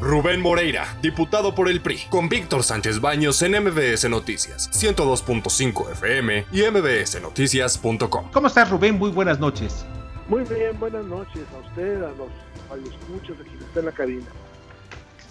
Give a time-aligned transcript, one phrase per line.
[0.00, 6.46] Rubén Moreira, diputado por el PRI, con Víctor Sánchez Baños en MBS Noticias, 102.5 FM
[6.52, 8.30] y mbsnoticias.com.
[8.32, 8.98] ¿Cómo estás, Rubén?
[8.98, 9.84] Muy buenas noches.
[10.28, 12.28] Muy bien, buenas noches a usted, a los
[12.68, 14.26] radioescuchos de quien está en la cabina.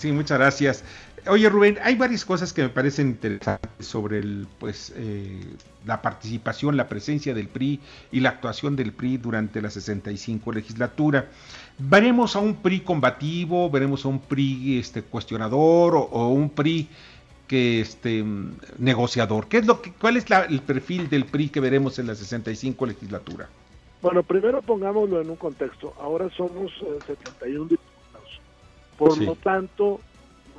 [0.04, 0.84] Sí, muchas gracias.
[1.28, 5.46] Oye, Rubén, hay varias cosas que me parecen interesantes sobre el, pues, eh,
[5.86, 7.80] la participación, la presencia del PRI
[8.12, 11.30] y la actuación del PRI durante la 65 legislatura.
[11.80, 16.90] ¿Veremos a un PRI combativo, veremos a un PRI este, cuestionador o, un PRI
[17.48, 18.26] que este
[18.78, 19.48] negociador?
[19.48, 22.86] ¿Qué es lo que, ¿Cuál es el perfil del PRI que veremos en la 65
[22.88, 23.48] legislatura?
[24.02, 25.94] Bueno, primero pongámoslo en un contexto.
[25.98, 26.74] Ahora somos
[27.08, 27.83] 71 eh, diputados.
[28.98, 30.00] Por lo tanto,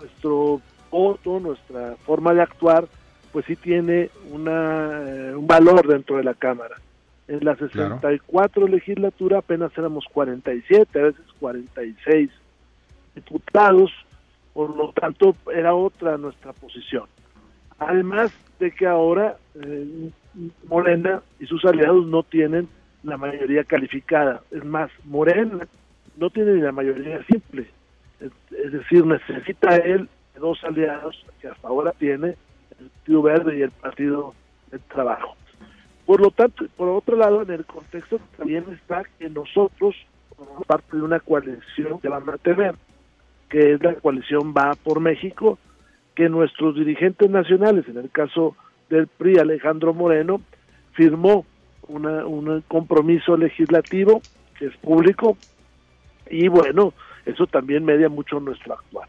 [0.01, 2.87] nuestro voto, nuestra forma de actuar,
[3.33, 6.77] pues sí tiene una, eh, un valor dentro de la Cámara.
[7.27, 12.31] En la 64 legislatura apenas éramos 47, a veces 46
[13.15, 13.91] diputados,
[14.53, 17.05] por lo tanto era otra nuestra posición.
[17.79, 20.11] Además de que ahora eh,
[20.69, 22.69] Morena y sus aliados no tienen
[23.03, 24.43] la mayoría calificada.
[24.51, 25.67] Es más, Morena
[26.17, 27.67] no tiene ni la mayoría simple.
[28.51, 30.09] Es, decir, necesita él
[30.39, 32.37] dos aliados que hasta ahora tiene
[32.81, 34.35] el Partido Verde y el Partido
[34.71, 35.37] del Trabajo.
[36.07, 39.95] Por lo tanto, por otro lado, en el contexto también está que nosotros,
[40.37, 42.75] como parte de una coalición que va a mantener,
[43.49, 45.59] que es la coalición Va por México,
[46.15, 48.57] que nuestros dirigentes nacionales, en el caso
[48.91, 50.41] del PRI, Alejandro Moreno,
[50.93, 51.47] firmó
[51.89, 54.21] una, un compromiso legislativo
[54.59, 55.37] que es público
[56.31, 56.93] y bueno,
[57.27, 59.09] eso también media mucho nuestro actuar.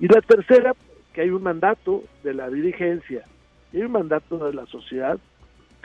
[0.00, 0.74] Y la tercera,
[1.12, 3.24] que hay un mandato de la dirigencia
[3.72, 5.18] y hay un mandato de la sociedad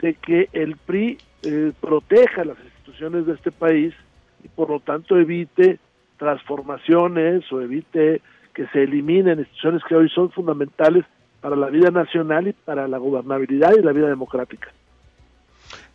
[0.00, 3.94] de que el PRI eh, proteja las instituciones de este país
[4.44, 5.78] y por lo tanto evite
[6.18, 8.20] transformaciones o evite
[8.54, 11.04] que se eliminen instituciones que hoy son fundamentales
[11.40, 14.68] para la vida nacional y para la gobernabilidad y la vida democrática.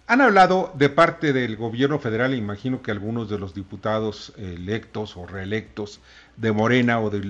[0.09, 5.25] Han hablado de parte del gobierno federal, imagino que algunos de los diputados electos o
[5.27, 5.99] reelectos
[6.37, 7.21] de Morena o de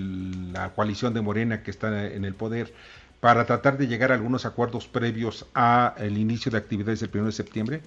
[0.54, 2.72] la coalición de Morena que está en el poder,
[3.20, 7.26] para tratar de llegar a algunos acuerdos previos a el inicio de actividades del 1
[7.26, 7.82] de septiembre?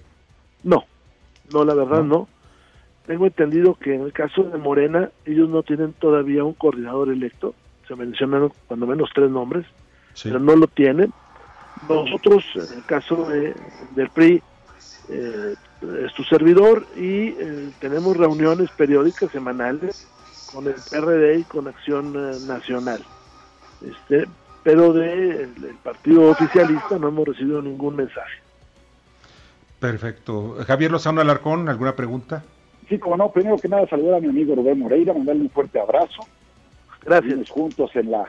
[0.65, 0.83] No,
[1.53, 2.27] no, la verdad no.
[3.07, 7.55] Tengo entendido que en el caso de Morena, ellos no tienen todavía un coordinador electo,
[7.87, 9.65] se mencionaron cuando menos tres nombres,
[10.21, 11.13] pero no lo tienen.
[11.87, 13.25] Nosotros, en el caso
[13.95, 14.43] del PRI,
[15.11, 15.55] eh,
[16.05, 20.07] es tu servidor y eh, tenemos reuniones periódicas semanales
[20.51, 23.03] con el PRD y con Acción eh, Nacional.
[23.81, 24.27] Este,
[24.63, 28.39] pero del de, partido oficialista no hemos recibido ningún mensaje.
[29.79, 30.57] Perfecto.
[30.67, 32.43] Javier Lozano Alarcón, ¿alguna pregunta?
[32.87, 35.79] Sí, como no, primero que nada saludar a mi amigo Rubén Moreira, mandarle un fuerte
[35.79, 36.21] abrazo.
[37.03, 37.49] Gracias.
[37.49, 38.25] juntos en la,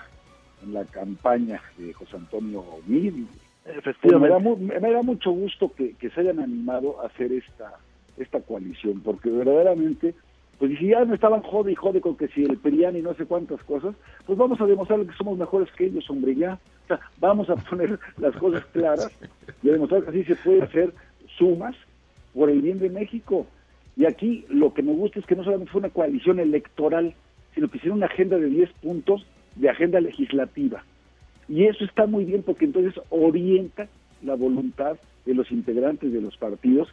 [0.62, 3.26] en la campaña de José Antonio Mid.
[3.64, 4.80] Efectivamente.
[4.80, 7.78] me, da mucho gusto que, que, se hayan animado a hacer esta,
[8.16, 10.14] esta coalición, porque verdaderamente
[10.62, 13.14] pues si ya no estaban jode y jode con que si el PRIAN y no
[13.14, 16.56] sé cuántas cosas, pues vamos a demostrar que somos mejores que ellos, hombre, ya.
[16.84, 19.10] O sea, vamos a poner las cosas claras
[19.60, 20.94] y a demostrar que así se puede hacer
[21.36, 21.74] sumas
[22.32, 23.44] por el bien de México.
[23.96, 27.12] Y aquí lo que me gusta es que no solamente fue una coalición electoral,
[27.56, 30.84] sino que hicieron una agenda de 10 puntos de agenda legislativa.
[31.48, 33.88] Y eso está muy bien porque entonces orienta
[34.22, 36.88] la voluntad de los integrantes de los partidos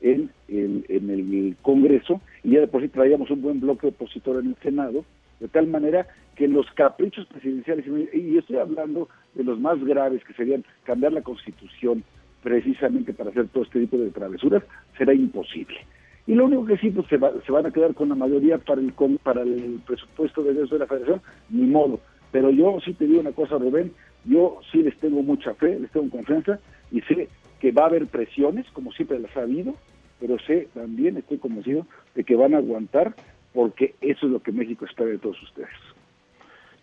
[0.00, 4.40] en el, en el Congreso y ya de por sí traíamos un buen bloque opositor
[4.40, 5.04] en el Senado,
[5.40, 6.06] de tal manera
[6.36, 7.84] que los caprichos presidenciales,
[8.14, 12.02] y estoy hablando de los más graves, que serían cambiar la Constitución
[12.42, 14.62] precisamente para hacer todo este tipo de travesuras,
[14.96, 15.78] será imposible.
[16.26, 18.80] Y lo único que sí, pues se, se van a quedar con la mayoría para
[18.80, 22.00] el, para el presupuesto de de la Federación, ni modo.
[22.32, 23.92] Pero yo sí te digo una cosa, Rubén,
[24.24, 26.58] yo sí les tengo mucha fe, les tengo confianza
[26.90, 27.28] y sé
[27.60, 29.74] que va a haber presiones, como siempre las ha habido,
[30.18, 33.14] pero sé también, estoy convencido de que van a aguantar
[33.52, 35.68] porque eso es lo que México espera de todos ustedes.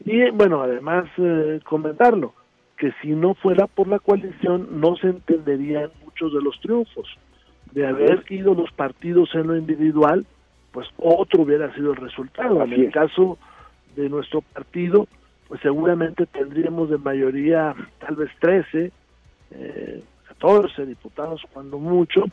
[0.06, 2.33] Y bueno, además eh, comentarlo,
[2.77, 7.07] que si no fuera por la coalición no se entenderían muchos de los triunfos.
[7.72, 10.25] De haber ido los partidos en lo individual,
[10.72, 12.63] pues otro hubiera sido el resultado.
[12.63, 13.38] en el caso
[13.95, 15.07] de nuestro partido,
[15.48, 18.92] pues seguramente tendríamos de mayoría tal vez 13,
[19.52, 22.26] eh, 14 diputados cuando mucho,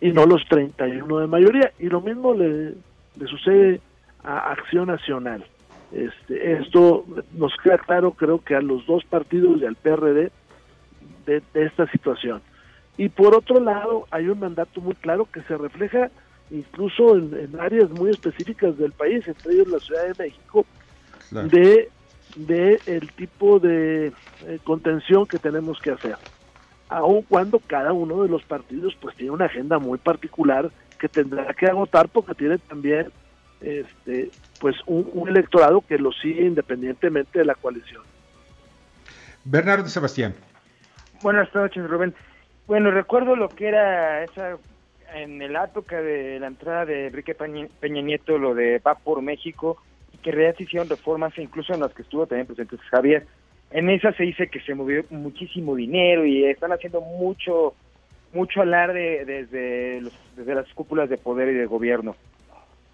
[0.00, 1.72] y no los 31 de mayoría.
[1.78, 2.74] Y lo mismo le,
[3.16, 3.80] le sucede
[4.22, 5.44] a Acción Nacional.
[5.92, 10.30] Este, esto nos queda claro, creo que a los dos partidos y al PRD
[11.26, 12.42] de, esta situación.
[12.96, 16.10] Y por otro lado, hay un mandato muy claro que se refleja
[16.50, 20.66] incluso en, áreas muy específicas del país, entre ellos la Ciudad de México,
[21.30, 21.90] de,
[22.36, 24.12] de el tipo de
[24.46, 26.16] eh, contención que tenemos que hacer.
[26.88, 31.52] Aun cuando cada uno de los partidos pues tiene una agenda muy particular que tendrá
[31.54, 33.10] que agotar porque tiene también
[33.60, 34.30] este
[34.60, 38.02] pues un, electorado que lo sigue independientemente de la coalición.
[39.44, 40.34] Bernardo Sebastián.
[41.22, 42.14] Buenas noches, Rubén.
[42.66, 44.58] Bueno, recuerdo lo que era esa
[45.14, 49.82] en el época de la entrada de Enrique Peña, Nieto, lo de Va por México,
[50.22, 53.26] que realmente hicieron reformas, incluso en las que estuvo también presente Javier.
[53.70, 57.74] En esa se dice que se movió muchísimo dinero y están haciendo mucho
[58.32, 60.02] mucho alarde desde,
[60.36, 62.14] desde las cúpulas de poder y de gobierno.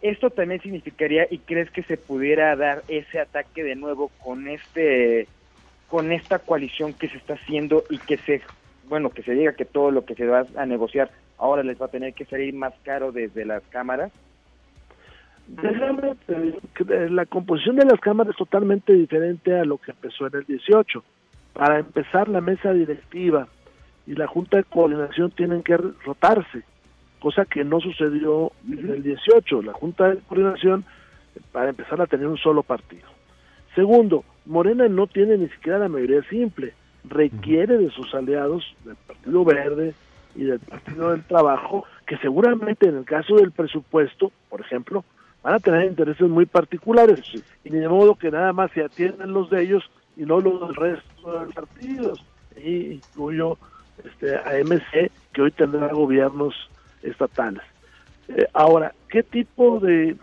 [0.00, 5.27] Esto también significaría, y crees que se pudiera dar ese ataque de nuevo con este
[5.88, 8.43] con esta coalición que se está haciendo y que se
[8.88, 11.87] bueno que se diga que todo lo que se va a negociar ahora les va
[11.87, 14.11] a tener que salir más caro desde las cámaras
[17.11, 21.05] la composición de las cámaras es totalmente diferente a lo que empezó en el 18
[21.52, 23.46] para empezar la mesa directiva
[24.06, 26.64] y la junta de coordinación tienen que rotarse
[27.25, 29.62] cosa que no sucedió en el 18.
[29.62, 30.85] La Junta de Coordinación,
[31.52, 33.08] para empezar, a tener un solo partido.
[33.75, 36.75] Segundo, Morena no tiene ni siquiera la mayoría simple,
[37.08, 39.94] requiere de sus aliados, del Partido Verde
[40.37, 45.02] y del Partido del Trabajo, que seguramente en el caso del presupuesto, por ejemplo,
[45.44, 47.20] van a tener intereses muy particulares,
[47.62, 50.75] y de modo que nada más se atienden los de ellos y no los del
[50.75, 52.25] resto de los partidos.
[52.56, 53.58] Y incluyo
[54.02, 56.55] este, a MC, que hoy tendrá gobiernos
[57.02, 57.62] estatales.
[58.29, 60.17] Eh, ahora, ¿qué tipo de,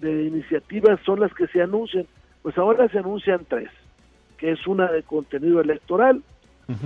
[0.00, 2.06] iniciativas son las que se anuncian?
[2.42, 3.70] Pues ahora se anuncian tres,
[4.38, 6.22] que es una de contenido electoral,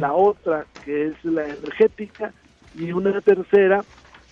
[0.00, 2.32] la otra que es la energética
[2.74, 3.84] y una tercera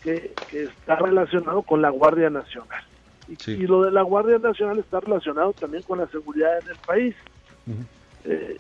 [0.03, 2.83] que, está relacionado con la Guardia Nacional.
[3.29, 7.15] Y, lo de la Guardia Nacional está relacionado también con la seguridad en el país.
[8.25, 8.59] Eh,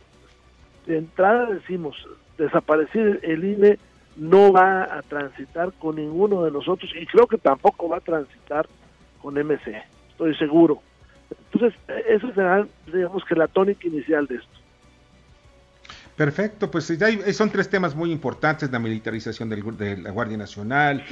[0.86, 1.96] de entrada decimos,
[2.38, 3.78] desaparecer el INE
[4.16, 8.68] no va a transitar con ninguno de nosotros y creo que tampoco va a transitar
[9.20, 10.80] con MC, estoy seguro.
[11.52, 14.63] Entonces, eso será, digamos que la tónica inicial de esto.
[16.16, 16.92] Perfecto, pues
[17.32, 21.02] son tres temas muy importantes, la militarización de la Guardia Nacional,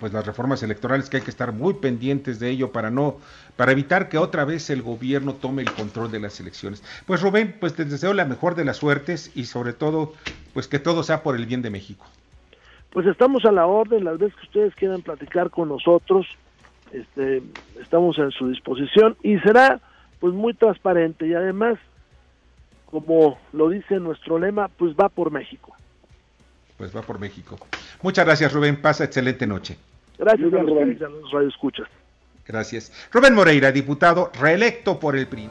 [0.00, 3.18] pues las reformas electorales que hay que estar muy pendientes de ello para no,
[3.56, 6.82] para evitar que otra vez el gobierno tome el control de las elecciones.
[7.06, 10.14] Pues Rubén, pues te deseo la mejor de las suertes y sobre todo,
[10.52, 12.04] pues que todo sea por el bien de México.
[12.90, 16.26] Pues estamos a la orden, las veces que ustedes quieran platicar con nosotros,
[16.90, 17.40] este,
[17.80, 19.80] estamos en su disposición y será
[20.18, 21.78] pues muy transparente y además
[22.90, 25.74] como lo dice nuestro lema, pues va por México.
[26.76, 27.58] Pues va por México.
[28.02, 28.80] Muchas gracias, Rubén.
[28.80, 29.76] Pasa excelente noche.
[30.18, 30.98] Gracias, a Rubén.
[31.32, 31.88] Radio Escuchas.
[32.46, 32.92] Gracias.
[33.12, 35.48] Rubén Moreira, diputado reelecto por el PRI.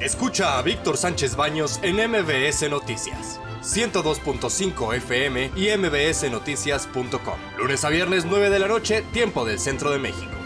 [0.00, 3.40] Escucha a Víctor Sánchez Baños en MBS Noticias.
[3.62, 7.38] 102.5 FM y mbsnoticias.com.
[7.58, 10.39] Lunes a viernes 9 de la noche, tiempo del centro de México.